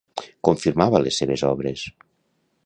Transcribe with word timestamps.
Com 0.47 0.57
firmava 0.63 1.01
les 1.03 1.19
seves 1.23 1.45
obres? 1.51 1.85